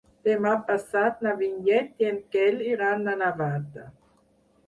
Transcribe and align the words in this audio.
Demà 0.27 0.51
passat 0.69 1.19
na 1.25 1.33
Vinyet 1.41 2.01
i 2.05 2.09
en 2.11 2.17
Quel 2.35 2.57
iran 2.71 3.13
a 3.13 3.15
Navata. 3.23 3.87